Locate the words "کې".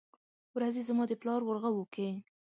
1.93-2.07